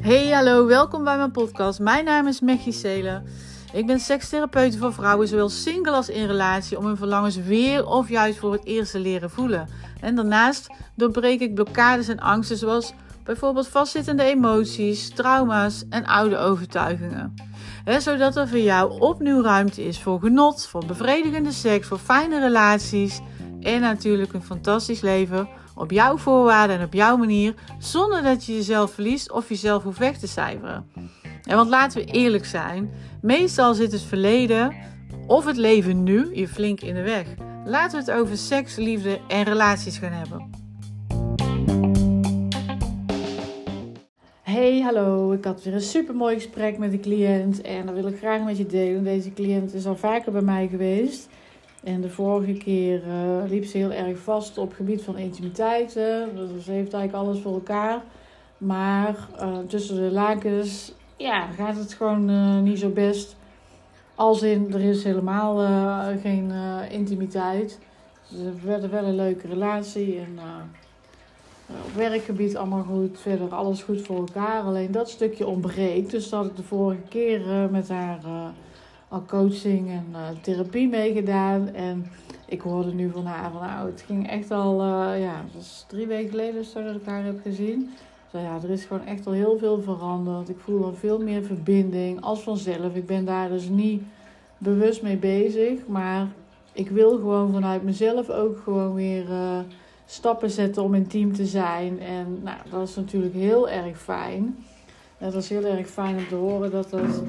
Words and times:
Hey, 0.00 0.30
hallo, 0.30 0.66
welkom 0.66 1.04
bij 1.04 1.16
mijn 1.16 1.30
podcast. 1.30 1.80
Mijn 1.80 2.04
naam 2.04 2.26
is 2.26 2.40
Mechie 2.40 2.72
Selen. 2.72 3.24
Ik 3.72 3.86
ben 3.86 4.00
sekstherapeut 4.00 4.76
voor 4.76 4.92
vrouwen, 4.92 5.28
zowel 5.28 5.48
single 5.48 5.92
als 5.92 6.08
in 6.08 6.26
relatie, 6.26 6.78
om 6.78 6.86
hun 6.86 6.96
verlangens 6.96 7.36
weer 7.36 7.86
of 7.86 8.08
juist 8.08 8.38
voor 8.38 8.52
het 8.52 8.64
eerst 8.64 8.90
te 8.92 8.98
leren 8.98 9.30
voelen. 9.30 9.68
En 10.00 10.14
daarnaast 10.14 10.70
doorbreek 10.94 11.40
ik 11.40 11.54
blokkades 11.54 12.08
en 12.08 12.20
angsten, 12.20 12.56
zoals 12.56 12.94
bijvoorbeeld 13.24 13.68
vastzittende 13.68 14.22
emoties, 14.22 15.08
trauma's 15.08 15.84
en 15.88 16.06
oude 16.06 16.36
overtuigingen. 16.36 17.34
zodat 17.98 18.36
er 18.36 18.48
voor 18.48 18.58
jou 18.58 19.00
opnieuw 19.00 19.42
ruimte 19.42 19.84
is 19.84 20.00
voor 20.00 20.20
genot, 20.20 20.66
voor 20.66 20.86
bevredigende 20.86 21.52
seks, 21.52 21.86
voor 21.86 21.98
fijne 21.98 22.40
relaties 22.40 23.20
en 23.60 23.80
natuurlijk 23.80 24.32
een 24.32 24.42
fantastisch 24.42 25.00
leven 25.00 25.48
op 25.74 25.90
jouw 25.90 26.16
voorwaarden 26.16 26.78
en 26.78 26.84
op 26.84 26.92
jouw 26.92 27.16
manier, 27.16 27.54
zonder 27.78 28.22
dat 28.22 28.44
je 28.44 28.54
jezelf 28.54 28.92
verliest 28.92 29.32
of 29.32 29.48
jezelf 29.48 29.82
hoeft 29.82 29.98
weg 29.98 30.18
te 30.18 30.26
cijferen. 30.26 30.90
En 31.42 31.56
want 31.56 31.68
laten 31.68 32.04
we 32.04 32.12
eerlijk 32.12 32.44
zijn, 32.44 32.90
meestal 33.22 33.74
zit 33.74 33.92
het 33.92 34.02
verleden 34.02 34.74
of 35.26 35.44
het 35.44 35.56
leven 35.56 36.02
nu 36.02 36.36
je 36.36 36.48
flink 36.48 36.80
in 36.80 36.94
de 36.94 37.02
weg. 37.02 37.26
Laten 37.64 38.04
we 38.04 38.10
het 38.10 38.20
over 38.20 38.36
seks, 38.36 38.76
liefde 38.76 39.20
en 39.28 39.42
relaties 39.42 39.98
gaan 39.98 40.12
hebben. 40.12 40.50
Hey, 44.42 44.80
hallo. 44.80 45.32
Ik 45.32 45.44
had 45.44 45.62
weer 45.62 45.74
een 45.74 45.80
super 45.80 46.14
mooi 46.14 46.34
gesprek 46.34 46.78
met 46.78 46.92
een 46.92 47.00
cliënt 47.00 47.60
en 47.60 47.86
dat 47.86 47.94
wil 47.94 48.06
ik 48.06 48.18
graag 48.18 48.44
met 48.44 48.56
je 48.56 48.66
delen. 48.66 49.04
Deze 49.04 49.32
cliënt 49.32 49.74
is 49.74 49.86
al 49.86 49.96
vaker 49.96 50.32
bij 50.32 50.42
mij 50.42 50.68
geweest. 50.68 51.28
En 51.82 52.00
de 52.00 52.10
vorige 52.10 52.52
keer 52.52 53.02
uh, 53.06 53.50
liep 53.50 53.64
ze 53.64 53.78
heel 53.78 53.92
erg 53.92 54.18
vast 54.18 54.58
op 54.58 54.68
het 54.68 54.76
gebied 54.76 55.02
van 55.02 55.16
intimiteit. 55.16 55.94
Dus 56.34 56.64
ze 56.64 56.70
heeft 56.70 56.92
eigenlijk 56.92 57.12
alles 57.12 57.40
voor 57.40 57.52
elkaar. 57.52 58.02
Maar 58.58 59.28
uh, 59.40 59.58
tussen 59.66 59.96
de 59.96 60.10
lakens 60.10 60.92
ja, 61.16 61.46
gaat 61.46 61.76
het 61.76 61.92
gewoon 61.92 62.30
uh, 62.30 62.58
niet 62.58 62.78
zo 62.78 62.88
best. 62.88 63.36
Als 64.14 64.42
in, 64.42 64.72
er 64.72 64.80
is 64.80 65.04
helemaal 65.04 65.56
geen 66.20 66.52
intimiteit. 66.90 67.78
Ze 68.22 68.52
hebben 68.64 68.90
wel 68.90 69.04
een 69.04 69.14
leuke 69.14 69.46
relatie. 69.48 70.18
En 70.18 70.38
op 71.84 71.94
werkgebied 71.94 72.56
allemaal 72.56 72.82
goed. 72.82 73.20
Verder 73.20 73.54
alles 73.54 73.82
goed 73.82 74.00
voor 74.00 74.16
elkaar. 74.16 74.62
Alleen 74.62 74.90
dat 74.90 75.10
stukje 75.10 75.46
ontbreekt. 75.46 76.10
Dus 76.10 76.28
dat 76.28 76.46
ik 76.46 76.56
de 76.56 76.62
vorige 76.62 77.02
keer 77.08 77.40
met 77.70 77.88
haar 77.88 78.20
al 79.12 79.24
coaching 79.26 79.90
en 79.90 80.06
uh, 80.12 80.18
therapie 80.40 80.88
meegedaan. 80.88 81.74
En 81.74 82.06
ik 82.46 82.60
hoorde 82.60 82.92
nu 82.92 83.10
van 83.10 83.26
haar 83.26 83.50
van 83.50 83.60
nou, 83.60 83.90
het 83.90 84.04
ging 84.06 84.28
echt 84.28 84.50
al, 84.50 84.80
uh, 84.80 85.20
ja, 85.20 85.44
dat 85.52 85.62
is 85.62 85.84
drie 85.88 86.06
weken 86.06 86.30
geleden 86.30 86.64
zo 86.64 86.84
dat 86.84 86.94
ik 86.94 87.04
haar 87.04 87.24
heb 87.24 87.40
gezien. 87.42 87.90
Dus 88.30 88.40
ja, 88.42 88.58
er 88.62 88.70
is 88.70 88.84
gewoon 88.84 89.06
echt 89.06 89.26
al 89.26 89.32
heel 89.32 89.58
veel 89.58 89.80
veranderd. 89.80 90.48
Ik 90.48 90.58
voel 90.58 90.84
al 90.84 90.94
veel 90.94 91.18
meer 91.18 91.42
verbinding 91.42 92.20
als 92.20 92.40
vanzelf. 92.40 92.94
Ik 92.94 93.06
ben 93.06 93.24
daar 93.24 93.48
dus 93.48 93.68
niet 93.68 94.02
bewust 94.58 95.02
mee 95.02 95.16
bezig, 95.16 95.86
maar 95.86 96.28
ik 96.72 96.90
wil 96.90 97.10
gewoon 97.10 97.52
vanuit 97.52 97.82
mezelf 97.82 98.30
ook 98.30 98.58
gewoon 98.58 98.94
weer 98.94 99.30
uh, 99.30 99.58
stappen 100.06 100.50
zetten 100.50 100.82
om 100.82 100.94
intiem 100.94 101.32
te 101.32 101.46
zijn. 101.46 102.00
En 102.00 102.40
nou, 102.42 102.56
dat 102.70 102.88
is 102.88 102.96
natuurlijk 102.96 103.34
heel 103.34 103.68
erg 103.68 103.98
fijn. 103.98 104.64
Het 105.18 105.34
was 105.34 105.48
heel 105.48 105.64
erg 105.64 105.88
fijn 105.88 106.16
om 106.16 106.28
te 106.28 106.34
horen 106.34 106.70
dat 106.70 106.90
dat 106.90 107.22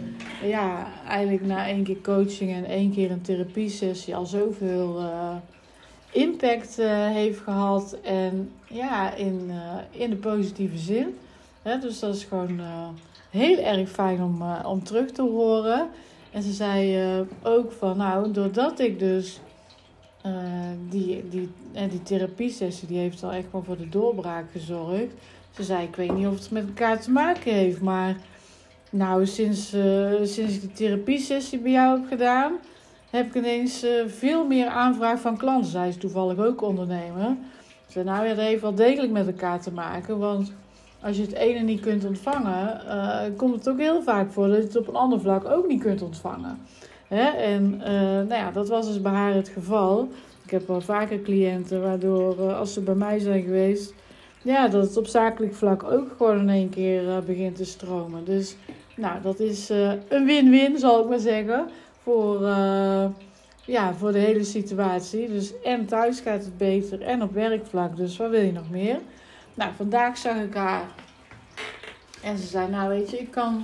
ja, 0.48 0.88
eigenlijk 1.08 1.46
na 1.46 1.68
één 1.68 1.84
keer 1.84 2.02
coaching 2.02 2.52
en 2.52 2.66
één 2.66 2.92
keer 2.92 3.12
een 3.12 3.22
therapiesessie 3.22 4.16
al 4.16 4.26
zoveel 4.26 5.02
uh, 5.02 5.36
impact 6.12 6.80
uh, 6.80 7.08
heeft 7.08 7.40
gehad. 7.40 7.98
En 8.04 8.52
ja, 8.68 9.14
in, 9.14 9.42
uh, 9.48 10.02
in 10.02 10.10
de 10.10 10.16
positieve 10.16 10.78
zin. 10.78 11.18
dus 11.82 12.00
dat 12.00 12.16
is 12.16 12.24
gewoon 12.24 12.60
heel 13.30 13.58
erg 13.58 13.90
fijn 13.90 14.22
om, 14.22 14.44
om 14.66 14.84
terug 14.84 15.12
te 15.12 15.22
horen. 15.22 15.90
En 16.32 16.42
ze 16.42 16.52
zei 16.52 17.28
ook 17.44 17.72
van, 17.72 17.98
nou, 17.98 18.32
doordat 18.32 18.80
ik 18.80 19.00
dus 19.00 19.40
die, 20.90 21.30
die, 21.30 21.50
en 21.74 21.90
die 21.90 22.04
therapiesessie, 22.04 22.88
die 22.88 22.98
heeft 22.98 23.24
al 23.24 23.32
echt 23.32 23.52
wel 23.52 23.64
voor 23.64 23.78
de 23.78 23.90
doorbraak 23.90 24.52
gezorgd. 24.52 25.14
Ze 25.56 25.64
zei, 25.64 25.84
ik 25.84 25.96
weet 25.96 26.16
niet 26.16 26.28
of 26.28 26.36
het 26.36 26.52
met 26.52 26.68
elkaar 26.68 27.02
te 27.02 27.12
maken 27.12 27.54
heeft, 27.54 27.82
maar 27.82 28.16
nou, 28.94 29.26
sinds, 29.26 29.74
uh, 29.74 30.12
sinds 30.24 30.56
ik 30.56 30.62
de 30.62 30.72
therapiesessie 30.72 31.60
bij 31.60 31.72
jou 31.72 32.00
heb 32.00 32.08
gedaan, 32.08 32.54
heb 33.10 33.28
ik 33.28 33.36
ineens 33.36 33.84
uh, 33.84 33.92
veel 34.08 34.46
meer 34.46 34.68
aanvraag 34.68 35.20
van 35.20 35.38
klanten. 35.38 35.72
Zij 35.72 35.88
is 35.88 35.98
toevallig 35.98 36.38
ook 36.38 36.62
ondernemer. 36.62 37.36
Zei, 37.88 38.06
nou 38.06 38.28
ja, 38.28 38.34
dat 38.34 38.46
heeft 38.46 38.62
wel 38.62 38.76
degelijk 38.76 39.12
met 39.12 39.28
elkaar 39.28 39.62
te 39.62 39.72
maken, 39.72 40.20
want 40.20 40.54
als 41.02 41.16
je 41.18 41.22
het 41.22 41.34
ene 41.34 41.60
niet 41.60 41.80
kunt 41.80 42.06
ontvangen, 42.06 42.82
uh, 42.86 43.20
komt 43.38 43.56
het 43.56 43.70
ook 43.70 43.80
heel 43.80 44.02
vaak 44.02 44.32
voor 44.32 44.48
dat 44.48 44.58
je 44.58 44.64
het 44.64 44.78
op 44.78 44.88
een 44.88 44.96
ander 44.96 45.20
vlak 45.20 45.46
ook 45.46 45.68
niet 45.68 45.82
kunt 45.82 46.02
ontvangen. 46.02 46.60
Hè? 47.08 47.24
En 47.30 47.78
nou 48.28 48.34
ja, 48.34 48.52
dat 48.52 48.70
was 48.70 48.88
dus 48.88 49.02
bij 49.02 49.12
haar 49.12 49.34
het 49.34 49.50
geval. 49.50 50.10
Ik 50.44 50.52
heb 50.52 50.68
wel 50.68 50.82
vaker 50.82 51.22
cliënten 51.22 51.82
waardoor 51.82 52.54
als 52.54 52.74
ze 52.74 52.82
bij 52.82 52.96
mij 52.96 53.20
zijn 53.20 53.44
geweest, 53.44 53.94
ja, 54.42 54.68
dat 54.68 54.84
het 54.84 54.98
op 54.98 55.08
zakelijk 55.08 55.54
vlak 55.54 55.84
ook 55.84 56.14
gewoon 56.18 56.40
in 56.40 56.50
één 56.50 56.70
keer 56.70 57.24
begint 57.26 57.56
te 57.56 57.66
stromen. 57.66 58.26
Dus 58.26 58.56
nou, 58.96 59.22
dat 59.22 59.40
is 59.40 59.72
uh, 59.72 59.92
een 60.08 60.26
win-win, 60.26 60.78
zal 60.78 61.02
ik 61.02 61.10
maar 61.10 61.20
zeggen, 61.20 61.70
voor, 62.02 62.42
uh, 62.42 63.06
ja, 63.66 63.94
voor 63.94 64.12
de 64.12 64.20
hele 64.20 64.44
situatie. 64.44 65.28
Dus 65.28 65.62
en 65.62 65.86
thuis 65.86 66.20
gaat 66.20 66.44
het 66.44 66.58
beter 66.58 67.02
en 67.02 67.22
op 67.22 67.34
werkvlak. 67.34 67.98
Dus 67.98 68.18
wat 68.18 68.30
wil 68.30 68.42
je 68.42 68.52
nog 68.52 68.70
meer? 68.70 69.00
Nou, 69.54 69.72
vandaag 69.76 70.18
zag 70.18 70.36
ik 70.36 70.54
haar 70.54 70.86
en 72.24 72.38
ze 72.38 72.48
zei, 72.48 72.70
nou 72.70 72.90
weet 72.90 73.12
je, 73.12 73.20
ik 73.20 73.32
kan, 73.32 73.64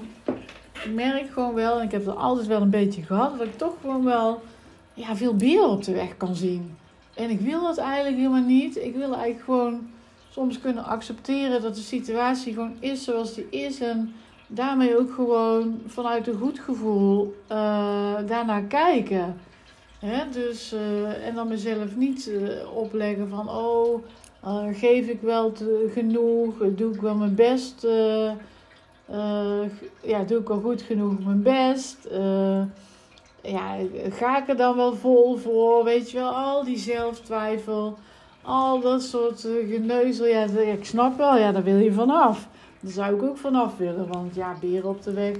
ik 0.83 0.93
merk 0.93 1.29
gewoon 1.31 1.53
wel, 1.53 1.79
en 1.79 1.85
ik 1.85 1.91
heb 1.91 2.07
er 2.07 2.13
altijd 2.13 2.47
wel 2.47 2.61
een 2.61 2.69
beetje 2.69 3.01
gehad, 3.01 3.37
dat 3.37 3.47
ik 3.47 3.57
toch 3.57 3.73
gewoon 3.81 4.03
wel 4.03 4.41
ja, 4.93 5.15
veel 5.15 5.35
bier 5.35 5.67
op 5.67 5.83
de 5.83 5.93
weg 5.93 6.17
kan 6.17 6.35
zien. 6.35 6.77
En 7.13 7.29
ik 7.29 7.39
wil 7.39 7.61
dat 7.61 7.77
eigenlijk 7.77 8.17
helemaal 8.17 8.41
niet. 8.41 8.77
Ik 8.77 8.95
wil 8.95 9.13
eigenlijk 9.13 9.43
gewoon 9.43 9.89
soms 10.29 10.59
kunnen 10.59 10.83
accepteren 10.83 11.61
dat 11.61 11.75
de 11.75 11.81
situatie 11.81 12.53
gewoon 12.53 12.75
is 12.79 13.03
zoals 13.03 13.33
die 13.33 13.47
is. 13.49 13.79
En 13.79 14.13
daarmee 14.51 14.99
ook 14.99 15.13
gewoon 15.13 15.81
vanuit 15.85 16.27
een 16.27 16.37
goed 16.37 16.59
gevoel 16.59 17.35
uh, 17.51 18.15
daarnaar 18.25 18.63
kijken. 18.63 19.37
Hè? 19.99 20.29
Dus, 20.29 20.73
uh, 20.73 21.27
en 21.27 21.35
dan 21.35 21.47
mezelf 21.47 21.95
niet 21.95 22.27
uh, 22.27 22.77
opleggen 22.77 23.29
van, 23.29 23.49
oh, 23.49 24.03
geef 24.73 25.07
ik 25.07 25.21
wel 25.21 25.53
genoeg, 25.93 26.57
doe 26.75 26.93
ik 26.93 27.01
wel 27.01 27.15
mijn 27.15 27.35
best, 27.35 27.87
ja, 30.01 30.23
doe 30.27 30.39
ik 30.39 30.47
wel 30.47 30.59
goed 30.59 30.81
genoeg 30.81 31.25
mijn 31.25 31.41
best. 31.41 32.07
ja, 33.41 33.75
ga 34.09 34.37
ik 34.37 34.47
er 34.47 34.57
dan 34.57 34.75
wel 34.75 34.95
vol 34.95 35.37
voor, 35.37 35.83
weet 35.83 36.11
je 36.11 36.17
wel, 36.17 36.31
al 36.31 36.63
die 36.63 36.77
zelftwijfel 36.77 37.97
al 38.41 38.79
dat 38.79 39.03
soort 39.03 39.47
geneuzel. 39.69 40.25
Ja, 40.25 40.45
ik 40.53 40.85
snap 40.85 41.17
wel, 41.17 41.37
ja, 41.37 41.51
daar 41.51 41.63
wil 41.63 41.77
je 41.77 41.93
vanaf. 41.93 42.47
Daar 42.79 42.91
zou 42.91 43.15
ik 43.15 43.21
ook 43.21 43.37
vanaf 43.37 43.77
willen, 43.77 44.07
want 44.07 44.35
ja, 44.35 44.55
beren 44.59 44.89
op 44.89 45.03
de 45.03 45.13
weg, 45.13 45.35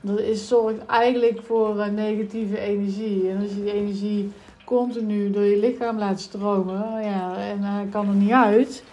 dat 0.00 0.18
is, 0.18 0.48
zorgt 0.48 0.86
eigenlijk 0.86 1.40
voor 1.42 1.76
uh, 1.76 1.86
negatieve 1.86 2.58
energie. 2.58 3.30
En 3.30 3.40
als 3.42 3.48
je 3.48 3.62
die 3.62 3.72
energie 3.72 4.32
continu 4.64 5.30
door 5.30 5.42
je 5.42 5.58
lichaam 5.58 5.98
laat 5.98 6.20
stromen, 6.20 7.02
ja, 7.04 7.36
en 7.36 7.58
uh, 7.60 7.78
kan 7.90 8.08
er 8.08 8.14
niet 8.14 8.30
uit, 8.30 8.84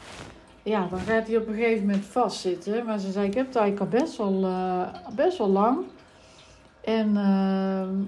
ja, 0.63 0.87
dan 0.89 0.99
gaat 0.99 1.27
hij 1.27 1.37
op 1.37 1.47
een 1.47 1.53
gegeven 1.53 1.85
moment 1.85 2.05
vastzitten. 2.05 2.85
Maar 2.85 2.99
ze 2.99 3.11
zei, 3.11 3.27
ik 3.27 3.33
heb 3.33 3.45
het 3.45 3.55
eigenlijk 3.55 3.93
al 3.93 3.99
best 3.99 4.17
wel, 4.17 4.45
best 5.15 5.37
wel 5.37 5.49
lang. 5.49 5.77
En 6.81 7.13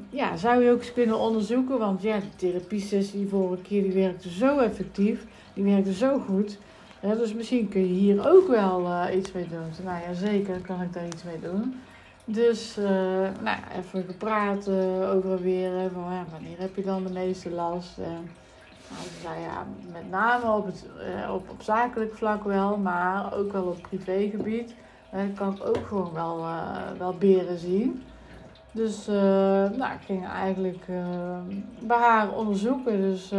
ja, 0.09 0.37
zou 0.37 0.63
je 0.63 0.71
ook 0.71 0.79
eens 0.79 0.93
kunnen 0.93 1.19
onderzoeken, 1.19 1.79
want 1.79 2.01
ja, 2.01 2.17
de 2.17 2.35
therapiesessie 2.35 3.27
vorige 3.27 3.61
keer 3.61 3.83
die 3.83 3.91
werkte 3.91 4.29
zo 4.29 4.57
effectief. 4.57 5.25
Die 5.53 5.63
werkte 5.63 5.93
zo 5.93 6.19
goed. 6.19 6.57
Dus 7.01 7.33
misschien 7.33 7.69
kun 7.69 7.81
je 7.81 7.93
hier 7.93 8.29
ook 8.29 8.47
wel 8.47 8.81
uh, 8.81 9.05
iets 9.15 9.31
mee 9.31 9.47
doen. 9.47 9.85
Nou 9.85 10.01
ja, 10.01 10.13
zeker 10.13 10.59
kan 10.59 10.81
ik 10.81 10.93
daar 10.93 11.05
iets 11.05 11.23
mee 11.23 11.39
doen. 11.39 11.81
Dus 12.25 12.77
uh, 12.77 12.85
nou, 13.41 13.57
even 13.77 14.03
gepraat 14.03 14.69
over 15.13 15.41
weer. 15.41 15.71
Van, 15.93 16.03
ja, 16.13 16.25
wanneer 16.31 16.59
heb 16.59 16.75
je 16.75 16.83
dan 16.83 17.03
de 17.03 17.11
meeste 17.11 17.49
last? 17.49 17.97
nou, 17.97 19.05
zei 19.21 19.41
ja, 19.41 19.65
met 19.91 20.09
name 20.09 20.51
op, 20.51 20.65
het, 20.65 20.85
op, 21.29 21.49
op 21.49 21.61
zakelijk 21.61 22.15
vlak 22.15 22.43
wel, 22.43 22.77
maar 22.77 23.33
ook 23.33 23.51
wel 23.51 23.63
op 23.63 23.81
privégebied. 23.81 24.73
kan 25.35 25.55
ik 25.55 25.65
ook 25.65 25.87
gewoon 25.87 26.13
wel, 26.13 26.45
wel 26.97 27.13
beren 27.17 27.57
zien. 27.57 28.03
Dus 28.71 29.05
nou, 29.77 29.93
ik 29.93 30.05
ging 30.05 30.27
eigenlijk 30.27 30.85
bij 31.79 31.97
haar 31.97 32.31
onderzoeken. 32.35 33.01
Dus 33.01 33.33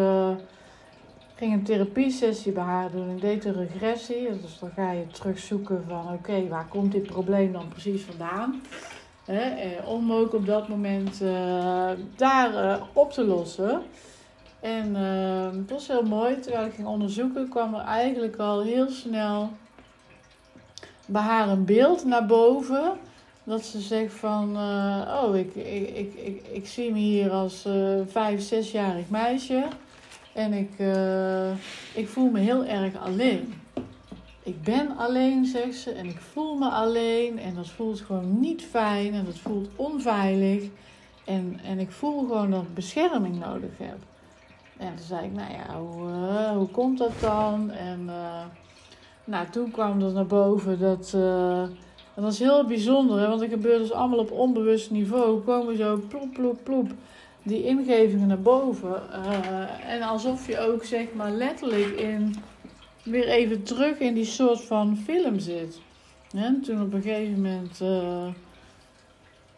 ging 1.43 1.55
een 1.55 1.65
therapiesessie 1.65 2.53
bij 2.53 2.63
haar 2.63 2.91
doen. 2.91 3.11
Ik 3.11 3.21
deed 3.21 3.45
een 3.45 3.55
regressie. 3.55 4.41
Dus 4.41 4.59
dan 4.59 4.71
ga 4.71 4.93
je 4.93 5.07
terugzoeken 5.07 5.85
van 5.89 6.13
oké, 6.13 6.49
waar 6.49 6.67
komt 6.69 6.93
dit 6.93 7.03
probleem 7.03 7.53
dan 7.53 7.69
precies 7.69 8.03
vandaan? 8.03 8.63
om 9.85 10.13
ook 10.13 10.35
op 10.35 10.47
dat 10.47 10.69
moment 10.69 11.23
uh, 11.23 11.91
daar 12.17 12.53
uh, 12.55 12.83
op 12.93 13.13
te 13.13 13.25
lossen. 13.25 13.83
En 14.61 14.97
uh, 14.97 15.61
het 15.61 15.71
was 15.71 15.87
heel 15.87 16.03
mooi. 16.03 16.41
Terwijl 16.41 16.67
ik 16.67 16.75
ging 16.75 16.87
onderzoeken, 16.87 17.49
kwam 17.49 17.75
er 17.75 17.85
eigenlijk 17.85 18.37
al 18.37 18.63
heel 18.63 18.89
snel 18.89 19.51
bij 21.07 21.23
haar 21.23 21.49
een 21.49 21.65
beeld 21.65 22.05
naar 22.05 22.27
boven. 22.27 22.93
Dat 23.45 23.65
ze 23.65 23.81
zegt 23.81 24.15
van, 24.15 24.57
oh, 25.23 25.37
ik, 25.37 25.55
ik, 25.55 25.89
ik, 25.97 26.15
ik, 26.15 26.47
ik 26.53 26.67
zie 26.67 26.93
me 26.93 26.99
hier 26.99 27.31
als 27.31 27.69
vijf, 28.07 28.43
zesjarig 28.43 29.09
meisje. 29.09 29.65
En 30.35 30.53
ik, 30.53 30.71
uh, 30.79 31.51
ik 31.95 32.09
voel 32.09 32.31
me 32.31 32.41
heel 32.41 32.65
erg 32.65 32.97
alleen. 32.97 33.55
Ik 34.43 34.63
ben 34.63 34.97
alleen, 34.97 35.45
zegt 35.47 35.75
ze, 35.75 35.91
en 35.91 36.07
ik 36.07 36.21
voel 36.21 36.57
me 36.57 36.69
alleen. 36.69 37.39
En 37.39 37.55
dat 37.55 37.69
voelt 37.69 38.01
gewoon 38.01 38.41
niet 38.41 38.63
fijn 38.63 39.15
en 39.15 39.25
dat 39.25 39.39
voelt 39.39 39.69
onveilig. 39.77 40.65
En, 41.25 41.61
en 41.65 41.79
ik 41.79 41.91
voel 41.91 42.19
gewoon 42.19 42.51
dat 42.51 42.63
ik 42.63 42.75
bescherming 42.75 43.39
nodig 43.39 43.71
heb. 43.79 43.99
En 44.77 44.95
toen 44.97 45.07
zei 45.07 45.27
ik, 45.27 45.33
nou 45.33 45.53
ja, 45.53 45.79
hoe, 45.79 46.09
uh, 46.09 46.57
hoe 46.57 46.69
komt 46.69 46.99
dat 46.99 47.21
dan? 47.21 47.71
En 47.71 48.01
uh, 48.07 48.45
nou, 49.25 49.49
toen 49.51 49.71
kwam 49.71 50.03
er 50.03 50.13
naar 50.13 50.27
boven 50.27 50.79
dat... 50.79 51.17
Dat 52.15 52.33
is 52.33 52.39
heel 52.39 52.65
bijzonder, 52.65 53.19
hè? 53.19 53.29
want 53.29 53.41
het 53.41 53.51
gebeurt 53.51 53.79
dus 53.79 53.93
allemaal 53.93 54.19
op 54.19 54.31
onbewust 54.31 54.91
niveau. 54.91 55.41
Komen 55.41 55.77
zo 55.77 56.01
plop, 56.09 56.33
plop, 56.33 56.59
plop 56.63 56.91
die 57.43 57.65
ingevingen 57.65 58.29
naar 58.29 58.41
boven. 58.41 59.13
en 59.87 60.03
alsof 60.03 60.47
je 60.47 60.59
ook 60.59 60.85
zeg 60.85 61.07
maar 61.15 61.31
letterlijk 61.31 61.91
in 61.91 62.35
weer 63.03 63.29
even 63.29 63.63
terug 63.63 63.99
in 63.99 64.15
die 64.15 64.25
soort 64.25 64.61
van 64.61 64.97
film 64.97 65.39
zit. 65.39 65.81
En 66.35 66.61
toen 66.61 66.83
op 66.83 66.93
een 66.93 67.03
gegeven 67.03 67.35
moment 67.35 67.81
uh, 67.83 68.27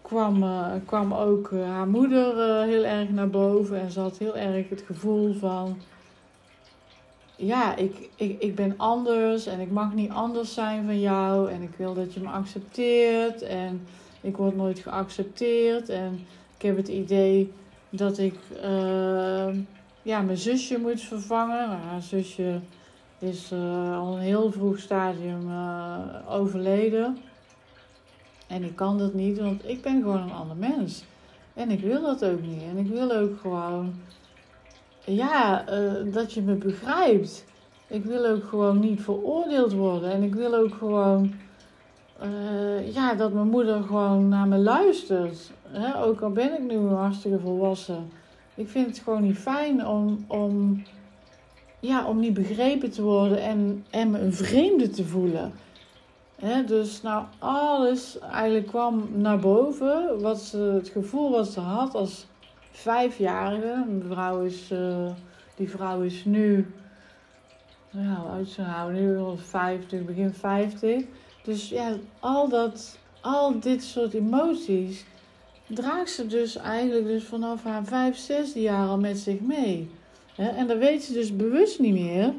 kwam, 0.03 0.43
uh, 0.43 0.73
kwam 0.85 1.13
ook 1.15 1.51
haar 1.51 1.89
moeder 1.89 2.63
heel 2.65 2.85
erg 2.85 3.09
naar 3.09 3.31
boven. 3.31 3.81
En 3.81 3.91
ze 3.91 4.01
had 4.01 4.19
heel 4.19 4.37
erg 4.37 4.69
het 4.69 4.83
gevoel 4.87 5.35
van... 5.35 5.77
Ja, 7.37 7.77
ik, 7.77 8.09
ik, 8.17 8.43
ik 8.43 8.55
ben 8.55 8.75
anders 8.77 9.47
en 9.47 9.61
ik 9.61 9.71
mag 9.71 9.95
niet 9.95 10.11
anders 10.11 10.55
zijn 10.55 10.85
van 10.85 11.01
jou. 11.01 11.51
En 11.51 11.63
ik 11.63 11.73
wil 11.77 11.95
dat 11.95 12.15
je 12.15 12.21
me 12.21 12.29
accepteert. 12.29 13.43
En 13.43 13.87
ik 14.21 14.37
word 14.37 14.57
nooit 14.57 14.79
geaccepteerd. 14.79 15.89
En 15.89 16.27
ik 16.57 16.63
heb 16.63 16.77
het 16.77 16.89
idee 16.89 17.53
dat 17.97 18.19
ik 18.19 18.35
ja, 20.03 20.21
mijn 20.21 20.39
zusje 20.39 20.79
moet 20.79 21.01
vervangen. 21.01 21.69
Maar 21.69 21.83
haar 21.91 22.03
zusje 22.03 22.61
is 23.19 23.53
uh, 23.53 23.99
al 23.99 24.17
een 24.17 24.23
heel 24.23 24.53
vroeg 24.53 24.79
stadium 24.79 25.49
uh, 25.49 25.99
overleden. 26.29 27.19
En 28.47 28.63
ik 28.65 28.77
kan 28.77 28.99
dat 28.99 29.15
niet, 29.15 29.39
want 29.39 29.69
ik 29.69 29.83
ben 29.83 30.03
gewoon 30.03 30.23
een 30.23 30.33
ander 30.33 30.57
mens. 30.57 31.05
En 31.55 31.71
ik 31.71 31.81
wil 31.81 32.03
dat 32.03 32.25
ook 32.25 32.43
niet. 32.43 32.63
En 32.63 32.77
ik 32.77 32.87
wil 32.87 33.13
ook 33.13 33.39
gewoon, 33.41 33.95
ja, 35.05 35.65
dat 36.13 36.33
je 36.33 36.43
me 36.43 36.55
begrijpt. 36.55 37.45
Ik 37.87 38.05
wil 38.05 38.27
ook 38.27 38.45
gewoon 38.45 38.81
niet 38.81 39.03
veroordeeld 39.03 39.73
worden. 39.73 40.11
En 40.11 40.23
ik 40.23 40.35
wil 40.35 40.55
ook 40.55 40.75
gewoon, 40.75 41.35
ja, 42.93 43.15
dat 43.15 43.33
mijn 43.33 43.49
moeder 43.49 43.83
gewoon 43.83 44.29
naar 44.29 44.49
me 44.49 44.59
luistert. 44.59 45.51
Hè? 45.69 46.03
Ook 46.05 46.21
al 46.21 46.31
ben 46.31 46.53
ik 46.53 46.73
nu 46.73 46.89
hartstikke 46.89 47.39
volwassen. 47.39 48.11
Ik 48.55 48.69
vind 48.69 48.87
het 48.87 48.99
gewoon 48.99 49.23
niet 49.23 49.39
fijn 49.39 49.87
om, 49.87 50.25
om 50.29 50.83
ja, 51.81 52.07
om 52.07 52.21
niet 52.21 52.35
begrepen 52.35 52.91
te 52.91 53.03
worden 53.03 53.43
en, 53.43 53.85
en 53.91 54.11
me 54.11 54.19
een 54.19 54.35
vreemde 54.35 54.91
te 54.91 55.05
voelen. 55.05 55.53
He, 56.35 56.65
dus 56.65 57.03
nou, 57.03 57.25
alles 57.39 58.19
eigenlijk 58.19 58.67
kwam 58.67 59.09
naar 59.15 59.39
boven. 59.39 60.21
Wat 60.21 60.41
ze, 60.41 60.59
het 60.59 60.89
gevoel 60.89 61.31
wat 61.31 61.49
ze 61.49 61.61
had 61.61 61.95
als 61.95 62.27
vijfjarige. 62.71 63.85
Mevrouw 63.89 64.43
is, 64.43 64.71
uh, 64.71 65.11
die 65.57 65.71
vrouw 65.71 66.03
is 66.03 66.25
nu, 66.25 66.75
ja, 67.91 68.15
hoe 68.15 68.31
oud 68.31 68.49
ze 68.49 68.63
nou, 68.63 68.93
nu 68.93 69.19
50, 69.37 70.05
begin 70.05 70.35
50. 70.35 71.05
Dus 71.45 71.69
ja, 71.69 71.97
al, 72.21 72.49
dat, 72.49 72.99
al 73.21 73.61
dit 73.61 73.83
soort 73.83 74.15
emoties 74.15 75.05
draagt 75.67 76.11
ze 76.11 76.27
dus 76.27 76.57
eigenlijk 76.57 77.07
dus 77.07 77.25
vanaf 77.25 77.63
haar 77.63 77.85
vijf, 77.85 78.17
zesde 78.17 78.61
jaar 78.61 78.89
al 78.89 78.99
met 78.99 79.19
zich 79.19 79.41
mee. 79.41 79.91
En 80.37 80.67
dat 80.67 80.79
weet 80.79 81.07
je 81.07 81.13
dus 81.13 81.37
bewust 81.37 81.79
niet 81.79 81.95
meer, 81.95 82.33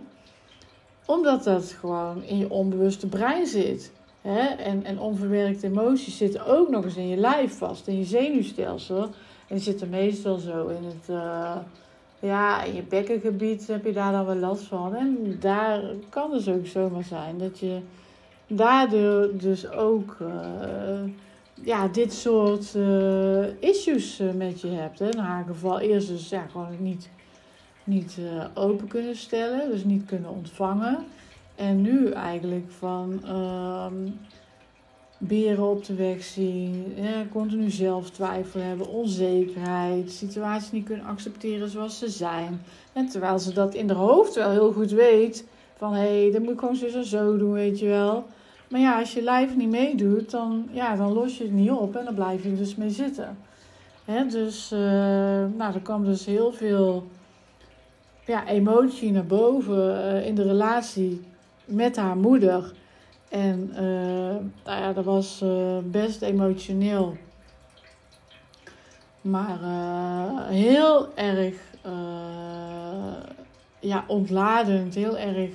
omdat 1.06 1.44
dat 1.44 1.76
gewoon 1.80 2.24
in 2.24 2.38
je 2.38 2.50
onbewuste 2.50 3.08
brein 3.08 3.48
zit. 3.48 3.92
En, 4.22 4.84
en 4.84 5.00
onverwerkte 5.00 5.68
emoties 5.68 6.18
zitten 6.18 6.46
ook 6.46 6.70
nog 6.70 6.84
eens 6.84 6.96
in 6.96 7.08
je 7.08 7.18
lijf 7.18 7.58
vast, 7.58 7.88
in 7.88 7.98
je 7.98 8.06
zenuwstelsel. 8.06 9.04
En 9.48 9.56
die 9.56 9.60
zitten 9.60 9.90
meestal 9.90 10.38
zo 10.38 10.68
in 10.68 10.84
het, 10.84 11.10
uh, 11.10 11.56
ja, 12.20 12.64
in 12.64 12.76
je 12.76 12.84
bekkengebied 12.84 13.68
heb 13.68 13.86
je 13.86 13.94
daar 13.94 14.12
dan 14.12 14.26
wel 14.26 14.36
last 14.36 14.64
van. 14.64 14.96
En 14.96 15.38
daar 15.40 15.82
kan 16.10 16.32
dus 16.32 16.50
ook 16.50 16.68
zomaar 16.68 17.04
zijn 17.04 17.38
dat 17.38 17.60
je 17.60 17.80
daardoor 18.48 19.30
dus 19.38 19.70
ook 19.70 20.18
uh, 20.22 21.12
ja, 21.54 21.88
dit 21.88 22.14
soort 22.14 22.74
uh, 22.76 23.62
issues 23.62 24.22
met 24.36 24.62
je 24.62 24.68
hebt. 24.68 25.00
Hè. 25.00 25.10
In 25.10 25.18
haar 25.18 25.46
geval 25.48 25.80
eerst 25.80 26.08
dus 26.08 26.30
ja, 26.30 26.46
gewoon 26.52 26.76
niet 26.80 27.10
niet 27.84 28.18
open 28.54 28.88
kunnen 28.88 29.16
stellen, 29.16 29.72
dus 29.72 29.84
niet 29.84 30.06
kunnen 30.06 30.30
ontvangen. 30.30 31.06
En 31.56 31.82
nu 31.82 32.12
eigenlijk 32.12 32.72
van 32.72 33.22
uh, 33.26 33.86
beren 35.18 35.70
op 35.70 35.86
de 35.86 35.94
weg 35.94 36.24
zien, 36.24 36.96
continu 37.32 37.70
zelftwijfel 37.70 38.62
hebben, 38.62 38.88
onzekerheid, 38.88 40.12
situaties 40.12 40.72
niet 40.72 40.86
kunnen 40.86 41.06
accepteren 41.06 41.70
zoals 41.70 42.00
ze 42.00 42.10
zijn. 42.10 42.62
En 42.94 43.08
terwijl 43.08 43.40
ze 43.40 43.54
dat 43.54 43.74
in 43.74 43.90
haar 43.90 43.98
hoofd 43.98 44.36
wel 44.36 44.50
heel 44.50 44.72
goed 44.72 44.92
weet, 44.92 45.46
van 45.78 45.94
hé, 45.94 46.22
hey, 46.22 46.32
dat 46.32 46.42
moet 46.42 46.54
ik 46.54 46.60
gewoon 46.60 46.76
zo 46.76 46.86
en 46.86 47.06
zo 47.06 47.38
doen, 47.38 47.52
weet 47.52 47.80
je 47.80 47.88
wel. 47.88 48.26
Maar 48.68 48.80
ja, 48.80 49.00
als 49.00 49.14
je 49.14 49.22
lijf 49.22 49.56
niet 49.56 49.70
meedoet, 49.70 50.32
dan, 50.32 50.68
ja, 50.72 50.96
dan 50.96 51.14
los 51.14 51.38
je 51.38 51.44
het 51.44 51.54
niet 51.54 51.72
op 51.72 51.96
en 51.96 52.06
dan 52.06 52.14
blijf 52.14 52.44
je 52.44 52.56
dus 52.56 52.76
mee 52.76 52.90
zitten. 52.90 53.38
Hè, 54.06 54.26
dus, 54.26 54.72
uh, 54.72 54.80
nou, 55.56 55.74
er 55.74 55.82
kwam 55.84 56.06
dus 56.06 56.26
heel 56.26 56.52
veel 56.52 57.08
ja, 58.26 58.48
emotie 58.48 59.12
naar 59.12 59.26
boven 59.26 60.14
uh, 60.16 60.26
in 60.28 60.36
de 60.36 60.44
relatie 60.44 61.22
met 61.66 61.96
haar 61.96 62.18
moeder. 62.18 62.74
En 63.30 63.70
uh, 63.72 63.80
nou 64.66 64.82
ja, 64.82 64.94
dat 64.94 65.06
was 65.06 65.44
best 65.84 66.22
emotioneel. 66.22 67.18
Maar 69.22 69.60
heel 70.48 71.08
erg 71.16 71.56
ja, 73.80 74.04
ontladend, 74.08 74.96
heel 74.96 75.18
erg 75.18 75.50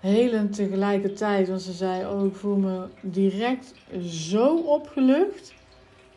helend 0.00 0.54
tegelijkertijd. 0.54 1.48
Want 1.48 1.62
ze 1.62 1.72
zei 1.72 2.06
oh, 2.06 2.26
ik 2.26 2.34
voel 2.34 2.56
me 2.56 2.84
direct 3.00 3.74
zo 4.04 4.56
opgelucht. 4.56 5.54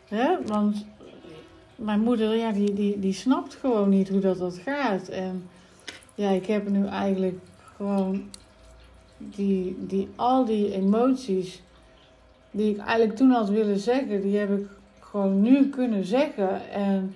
Hè? 0.08 0.36
Want 0.46 0.86
mijn 1.76 2.00
moeder, 2.00 2.36
ja, 2.36 2.52
die, 2.52 2.72
die, 2.72 2.98
die 2.98 3.12
snapt 3.12 3.54
gewoon 3.54 3.88
niet 3.88 4.08
hoe 4.08 4.20
dat, 4.20 4.38
dat 4.38 4.58
gaat. 4.58 5.08
En 5.08 5.48
ja, 6.14 6.30
ik 6.30 6.46
heb 6.46 6.68
nu 6.68 6.86
eigenlijk 6.86 7.38
gewoon 7.76 8.28
die, 9.18 9.76
die, 9.86 10.08
al 10.16 10.44
die 10.44 10.72
emoties 10.72 11.62
die 12.50 12.70
ik 12.70 12.78
eigenlijk 12.78 13.16
toen 13.16 13.30
had 13.30 13.48
willen 13.48 13.78
zeggen, 13.78 14.20
die 14.20 14.38
heb 14.38 14.50
ik 14.50 14.66
gewoon 15.00 15.42
nu 15.42 15.68
kunnen 15.68 16.04
zeggen. 16.04 16.70
En 16.70 17.14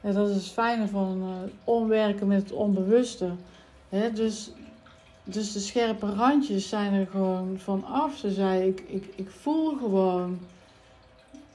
dat 0.00 0.28
is 0.28 0.34
het 0.34 0.48
fijne 0.48 0.88
van 0.88 1.22
uh, 1.22 1.52
omwerken 1.64 2.26
met 2.26 2.42
het 2.42 2.52
onbewuste. 2.52 3.30
Hè? 3.88 4.12
Dus, 4.12 4.52
dus 5.24 5.52
de 5.52 5.58
scherpe 5.58 6.06
randjes 6.06 6.68
zijn 6.68 6.92
er 6.92 7.06
gewoon 7.06 7.58
vanaf. 7.58 8.16
Ze 8.16 8.30
zei, 8.30 8.68
ik, 8.68 8.84
ik, 8.86 9.12
ik 9.16 9.30
voel 9.30 9.76
gewoon 9.76 10.38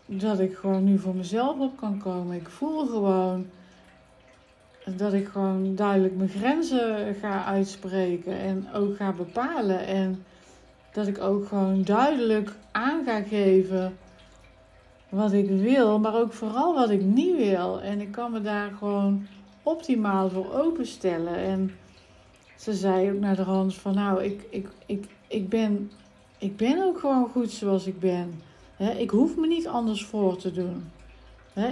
dat 0.06 0.40
ik 0.40 0.56
gewoon 0.56 0.84
nu 0.84 1.00
voor 1.00 1.16
mezelf 1.16 1.60
op 1.60 1.78
kan 1.78 1.98
komen. 1.98 2.36
Ik 2.36 2.50
voel 2.50 2.86
gewoon 2.86 3.48
dat 4.96 5.14
ik 5.14 5.28
gewoon 5.28 5.76
duidelijk 5.76 6.16
mijn 6.16 6.30
grenzen 6.30 7.16
ga 7.16 7.46
uitspreken 7.46 8.40
en 8.40 8.68
ook 8.74 8.96
ga 8.96 9.12
bepalen. 9.12 9.86
En 9.86 10.24
dat 10.94 11.08
ik 11.08 11.22
ook 11.22 11.48
gewoon 11.48 11.84
duidelijk 11.84 12.52
aan 12.72 13.04
ga 13.06 13.22
geven 13.22 13.98
wat 15.10 15.34
ik 15.34 15.50
wil, 15.50 16.00
maar 16.00 16.16
ook 16.16 16.34
vooral 16.34 16.74
wat 16.74 16.90
ik 16.90 17.02
niet 17.02 17.36
wil. 17.36 17.82
En 17.82 18.02
ik 18.02 18.12
kan 18.12 18.32
me 18.32 18.42
daar 18.42 18.72
gewoon 18.78 19.28
optimaal 19.64 20.30
voor 20.30 20.54
openstellen. 20.54 21.36
En 21.36 21.72
ze 22.58 22.74
zei 22.74 23.12
ook 23.12 23.20
naar 23.20 23.36
de 23.36 23.42
hand 23.42 23.76
van 23.76 23.96
nou, 23.96 24.24
ik, 24.24 24.42
ik, 24.50 24.68
ik, 24.86 25.06
ik, 25.28 25.50
ben, 25.50 25.92
ik 26.38 26.58
ben 26.58 26.84
ook 26.84 27.00
gewoon 27.00 27.30
goed 27.30 27.52
zoals 27.52 27.88
ik 27.88 28.00
ben 28.00 28.42
ik 28.78 29.10
hoef 29.10 29.36
me 29.36 29.48
niet 29.48 29.68
anders 29.68 30.06
voor 30.06 30.38
te 30.38 30.52
doen. 30.52 30.92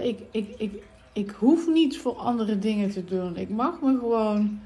ik, 0.01 0.19
ik, 0.31 0.47
ik, 0.57 0.83
ik 1.13 1.29
hoef 1.29 1.67
niet 1.67 1.97
voor 1.97 2.15
andere 2.15 2.59
dingen 2.59 2.89
te 2.89 3.05
doen. 3.05 3.37
Ik 3.37 3.49
mag 3.49 3.81
me 3.81 3.97
gewoon 3.97 4.59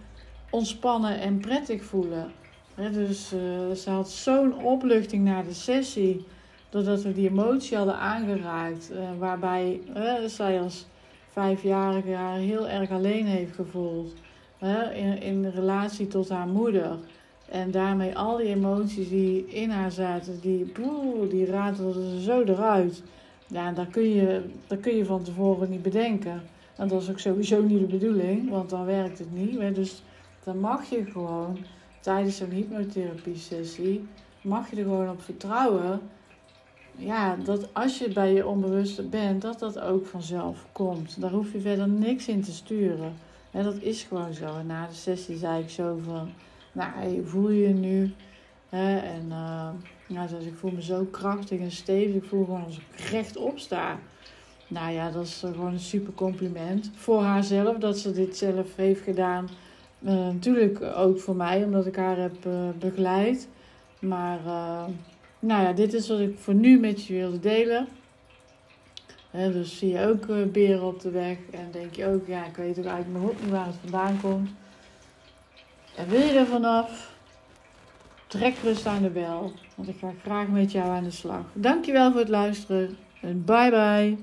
ontspannen 0.50 1.20
en 1.20 1.40
prettig 1.40 1.84
voelen. 1.84 2.32
dus 2.76 3.34
uh, 3.34 3.76
ze 3.76 3.90
had 3.90 4.10
zo'n 4.10 4.64
opluchting 4.64 5.24
na 5.24 5.42
de 5.42 5.54
sessie. 5.54 6.26
Doordat 6.70 7.02
we 7.02 7.14
die 7.14 7.30
emotie 7.30 7.78
hadden 7.78 7.98
aangeraakt. 7.98 8.92
Uh, 8.92 9.00
waarbij 9.18 9.82
zij 10.26 10.62
als 10.62 10.86
vijfjarige 11.32 12.12
haar 12.12 12.38
heel 12.38 12.68
erg 12.68 12.90
alleen 12.90 13.26
heeft 13.26 13.56
gevoeld. 13.56 14.14
Hè, 14.60 14.94
in, 14.94 15.22
in 15.22 15.50
relatie 15.50 16.08
tot 16.08 16.30
haar 16.30 16.48
moeder. 16.48 16.98
En 17.50 17.72
daarmee 17.72 18.18
al 18.18 18.38
die 18.38 18.48
emoties 18.48 19.10
die 19.10 19.48
in 19.48 19.70
haar 19.70 19.92
zaten, 19.92 20.40
die, 20.42 20.72
boe, 20.74 21.28
die 21.28 21.46
ratelden 21.46 22.10
ze 22.10 22.22
zo 22.22 22.42
eruit. 22.42 23.04
Ja, 23.48 23.72
dat 23.72 23.90
kun, 23.90 24.10
je, 24.10 24.42
dat 24.68 24.80
kun 24.80 24.96
je 24.96 25.06
van 25.06 25.24
tevoren 25.24 25.70
niet 25.70 25.82
bedenken. 25.82 26.42
En 26.76 26.88
dat 26.88 27.02
is 27.02 27.10
ook 27.10 27.20
sowieso 27.20 27.62
niet 27.62 27.80
de 27.80 27.98
bedoeling, 27.98 28.50
want 28.50 28.70
dan 28.70 28.86
werkt 28.86 29.20
het 29.20 29.34
niet. 29.34 29.76
Dus 29.76 30.04
dan 30.44 30.60
mag 30.60 30.90
je 30.90 31.06
gewoon 31.06 31.58
tijdens 32.00 32.38
zo'n 32.38 32.50
hypnotherapie 32.50 33.38
sessie, 33.38 34.08
mag 34.42 34.70
je 34.70 34.76
er 34.76 34.84
gewoon 34.84 35.10
op 35.10 35.22
vertrouwen. 35.22 36.00
Ja, 36.96 37.36
dat 37.36 37.74
als 37.74 38.00
je 38.00 38.14
bij 38.14 38.34
je 38.34 38.48
onbewuste 38.48 39.04
bent, 39.04 39.42
dat 39.42 39.60
dat 39.60 39.80
ook 39.80 40.06
vanzelf 40.06 40.66
komt. 40.72 41.22
Daar 41.22 41.32
hoef 41.32 41.52
je 41.52 41.60
verder 41.60 41.90
niks 41.90 42.28
in 42.28 42.42
te 42.42 42.52
sturen. 42.52 43.14
En 43.52 43.64
dat 43.64 43.82
is 43.82 44.04
gewoon 44.04 44.34
zo. 44.34 44.58
En 44.58 44.66
na 44.66 44.88
de 44.88 44.94
sessie 44.94 45.38
zei 45.38 45.62
ik 45.64 45.70
zo 45.70 46.00
van, 46.04 46.30
nou, 46.72 47.26
voel 47.26 47.50
je 47.50 47.68
je 47.68 47.74
nu? 47.74 48.14
en 48.70 49.26
uh, 49.30 49.70
nou, 50.08 50.30
dus 50.30 50.46
ik 50.46 50.56
voel 50.56 50.72
me 50.72 50.82
zo 50.82 51.08
krachtig 51.12 51.60
en 51.60 51.72
stevig. 51.72 52.16
Ik 52.16 52.30
voel 52.30 52.46
gewoon 52.46 52.64
als 52.66 52.78
ik 52.78 53.00
rechtop 53.00 53.60
sta. 53.60 54.00
Nou 54.68 54.92
ja, 54.92 55.12
dat 55.12 55.26
is 55.26 55.38
gewoon 55.40 55.74
een 55.74 55.80
super 55.80 56.14
compliment 56.14 56.92
voor 56.96 57.22
haarzelf 57.22 57.78
dat 57.78 57.98
ze 57.98 58.12
dit 58.12 58.38
zelf 58.38 58.76
heeft 58.76 59.02
gedaan. 59.02 59.50
Uh, 60.02 60.12
natuurlijk 60.12 60.82
ook 60.82 61.20
voor 61.20 61.36
mij, 61.36 61.64
omdat 61.64 61.86
ik 61.86 61.96
haar 61.96 62.18
heb 62.18 62.46
uh, 62.46 62.54
begeleid. 62.80 63.48
Maar 64.00 64.40
nou 65.40 65.64
ja, 65.64 65.74
dit 65.74 65.94
is 65.94 66.10
wat 66.10 66.20
ik 66.20 66.38
voor 66.38 66.54
nu 66.54 66.80
met 66.80 67.06
je 67.06 67.14
wilde 67.14 67.40
delen. 67.40 67.88
Dus 69.32 69.78
zie 69.78 69.90
je 69.90 70.06
ook 70.06 70.52
beren 70.52 70.84
op 70.84 71.02
de 71.02 71.12
weg 71.12 71.38
en 71.52 71.70
denk 71.72 71.96
je 71.96 72.08
ook, 72.08 72.28
ja, 72.28 72.46
ik 72.46 72.56
weet 72.56 72.80
ook 72.80 72.86
eigenlijk 72.86 73.24
nog 73.24 73.42
niet 73.42 73.52
waar 73.52 73.66
het 73.66 73.76
vandaan 73.82 74.20
komt. 74.22 74.50
En 75.96 76.10
wil 76.10 76.22
je 76.22 76.32
er 76.32 76.46
vanaf? 76.46 77.18
Trek 78.28 78.56
rust 78.64 78.86
aan 78.86 79.02
de 79.02 79.10
bel, 79.10 79.52
want 79.76 79.90
ik 79.90 79.96
ga 80.00 80.12
graag 80.24 80.48
met 80.48 80.72
jou 80.72 80.90
aan 80.90 81.04
de 81.04 81.12
slag. 81.12 81.42
Dankjewel 81.54 82.12
voor 82.12 82.20
het 82.20 82.30
luisteren 82.30 82.98
en 83.22 83.46
bye 83.46 83.70
bye. 83.70 84.18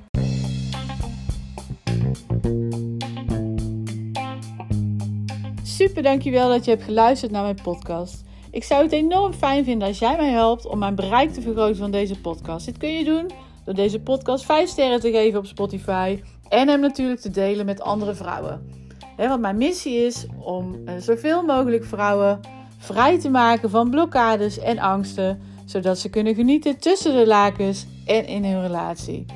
Super 5.62 6.02
dankjewel 6.02 6.48
dat 6.48 6.64
je 6.64 6.70
hebt 6.70 6.82
geluisterd 6.82 7.32
naar 7.32 7.42
mijn 7.42 7.62
podcast. 7.62 8.24
Ik 8.50 8.64
zou 8.64 8.82
het 8.82 8.92
enorm 8.92 9.32
fijn 9.32 9.64
vinden 9.64 9.88
als 9.88 9.98
jij 9.98 10.16
mij 10.16 10.30
helpt 10.30 10.66
om 10.66 10.78
mijn 10.78 10.94
bereik 10.94 11.32
te 11.32 11.40
vergroten 11.40 11.76
van 11.76 11.90
deze 11.90 12.20
podcast. 12.20 12.66
Dit 12.66 12.76
kun 12.76 12.92
je 12.92 13.04
doen 13.04 13.30
door 13.66 13.74
deze 13.74 14.00
podcast 14.00 14.44
5 14.44 14.68
sterren 14.68 15.00
te 15.00 15.10
geven 15.10 15.38
op 15.38 15.46
Spotify 15.46 16.22
en 16.48 16.68
hem 16.68 16.80
natuurlijk 16.80 17.20
te 17.20 17.30
delen 17.30 17.66
met 17.66 17.80
andere 17.80 18.14
vrouwen. 18.14 18.74
want 19.16 19.40
mijn 19.40 19.56
missie 19.56 19.96
is 19.96 20.26
om 20.38 20.80
eh, 20.84 20.94
zoveel 20.98 21.42
mogelijk 21.42 21.84
vrouwen 21.84 22.40
vrij 22.78 23.18
te 23.18 23.30
maken 23.30 23.70
van 23.70 23.90
blokkades 23.90 24.58
en 24.58 24.78
angsten, 24.78 25.40
zodat 25.64 25.98
ze 25.98 26.10
kunnen 26.10 26.34
genieten 26.34 26.78
tussen 26.78 27.16
de 27.16 27.26
lakens 27.26 27.86
en 28.06 28.26
in 28.26 28.44
hun 28.44 28.62
relatie. 28.62 29.26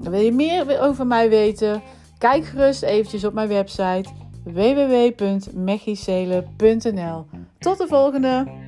Wil 0.00 0.20
je 0.20 0.32
meer 0.32 0.80
over 0.80 1.06
mij 1.06 1.28
weten? 1.28 1.82
Kijk 2.18 2.44
gerust 2.44 2.82
eventjes 2.82 3.24
op 3.24 3.32
mijn 3.32 3.48
website 3.48 4.08
www.mechicele.nl. 4.44 7.26
Tot 7.58 7.78
de 7.78 7.86
volgende! 7.86 8.63